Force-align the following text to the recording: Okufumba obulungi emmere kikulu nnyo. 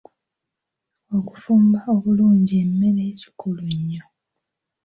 Okufumba 1.17 1.79
obulungi 1.93 2.53
emmere 2.63 3.03
kikulu 3.19 3.63
nnyo. 3.77 4.03